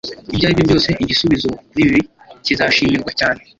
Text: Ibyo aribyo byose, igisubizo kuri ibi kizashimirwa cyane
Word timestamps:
Ibyo 0.33 0.45
aribyo 0.45 0.63
byose, 0.67 0.89
igisubizo 1.03 1.47
kuri 1.69 1.81
ibi 1.87 1.99
kizashimirwa 2.45 3.11
cyane 3.19 3.39